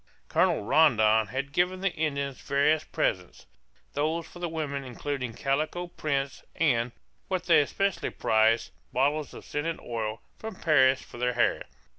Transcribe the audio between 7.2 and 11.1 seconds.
what they especially prized, bottles of scented oil, from Paris,